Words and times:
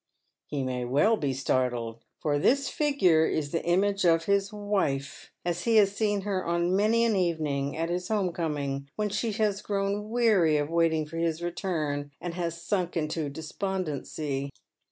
He 0.47 0.63
may 0.63 0.83
well 0.83 1.15
be 1.15 1.31
startled, 1.31 2.01
for 2.17 2.39
this 2.39 2.69
figure 2.69 3.23
is 3.27 3.51
the 3.51 3.63
image 3.63 4.03
of 4.03 4.25
his 4.25 4.51
wife 4.51 5.31
as 5.45 5.65
he 5.65 5.75
has 5.75 5.95
seen 5.95 6.21
her 6.21 6.43
on 6.43 6.75
many 6.75 7.05
an 7.05 7.15
evening, 7.15 7.77
at 7.77 7.89
his 7.91 8.07
home 8.07 8.31
coming, 8.31 8.89
when 8.95 9.09
she 9.09 9.31
has 9.33 9.61
grown 9.61 10.09
vveaiy 10.09 10.59
of 10.59 10.71
waiting 10.71 11.05
for 11.05 11.17
his 11.17 11.43
return, 11.43 12.09
and 12.19 12.33
has 12.33 12.59
sunk 12.63 12.97
into 12.97 13.29
despondency. 13.29 14.49